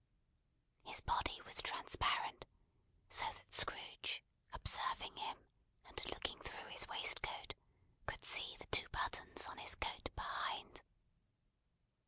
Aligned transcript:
His 0.83 0.99
body 1.01 1.39
was 1.45 1.61
transparent; 1.61 2.47
so 3.07 3.27
that 3.33 3.53
Scrooge, 3.53 4.23
observing 4.51 5.15
him, 5.15 5.45
and 5.85 6.03
looking 6.05 6.39
through 6.39 6.69
his 6.69 6.87
waistcoat, 6.87 7.53
could 8.07 8.25
see 8.25 8.55
the 8.57 8.65
two 8.71 8.89
buttons 8.89 9.47
on 9.47 9.59
his 9.59 9.75
coat 9.75 10.09
behind. 10.15 10.81